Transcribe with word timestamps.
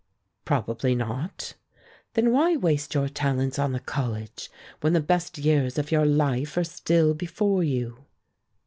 "Probably 0.45 0.95
not." 0.95 1.53
"Then 2.15 2.31
why 2.31 2.57
waste 2.57 2.95
your 2.95 3.07
talents 3.07 3.59
on 3.59 3.71
the 3.71 3.79
college, 3.79 4.49
when 4.79 4.93
the 4.93 4.99
best 4.99 5.37
years 5.37 5.77
of 5.77 5.91
your 5.91 6.07
life 6.07 6.57
are 6.57 6.63
still 6.63 7.13
before 7.13 7.63
you?" 7.63 8.03